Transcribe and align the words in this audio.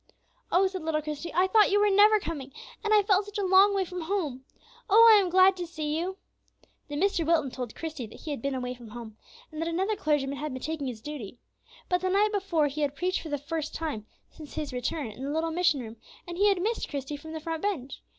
"Oh," 0.51 0.65
said 0.65 0.81
little 0.81 0.99
Christie, 1.03 1.31
"I 1.31 1.45
thought 1.45 1.69
you 1.69 1.79
were 1.79 1.91
never 1.91 2.19
coming, 2.19 2.51
and 2.83 2.91
I 2.91 3.03
felt 3.03 3.25
such 3.25 3.37
a 3.37 3.43
long 3.45 3.75
way 3.75 3.85
from 3.85 4.01
home! 4.01 4.45
Oh, 4.89 5.07
I 5.13 5.19
am 5.19 5.27
so 5.27 5.31
glad 5.33 5.55
to 5.57 5.67
see 5.67 5.95
you." 5.95 6.17
Then 6.87 6.99
Mr. 6.99 7.23
Wilton 7.23 7.51
told 7.51 7.75
Christie 7.75 8.07
that 8.07 8.21
he 8.21 8.31
had 8.31 8.41
been 8.41 8.55
away 8.55 8.73
from 8.73 8.87
home, 8.87 9.15
and 9.51 9.61
that 9.61 9.67
another 9.67 9.95
clergyman 9.95 10.39
had 10.39 10.53
been 10.55 10.63
taking 10.63 10.87
his 10.87 11.01
duty. 11.01 11.37
But 11.87 12.01
the 12.01 12.09
night 12.09 12.31
before 12.31 12.65
he 12.65 12.81
had 12.81 12.95
preached 12.95 13.21
for 13.21 13.29
the 13.29 13.37
first 13.37 13.75
time 13.75 14.07
since 14.31 14.55
his 14.55 14.73
return 14.73 15.05
in 15.11 15.23
the 15.23 15.29
little 15.31 15.51
mission 15.51 15.81
room, 15.81 15.97
and 16.27 16.35
he 16.35 16.49
had 16.49 16.63
missed 16.63 16.89
Christie 16.89 17.15
from 17.15 17.33
the 17.33 17.39
front 17.39 17.61
bench. 17.61 18.01